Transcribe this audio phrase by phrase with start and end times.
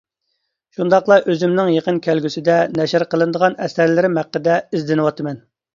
[0.77, 5.45] شۇنداقلا ئۆزۈمنىڭ يېقىن كەلگۈسىدە نەشر قىلىنىدىغان ئەسەرلىرىم ھەققىدە ئىزدىنىۋاتىمەن.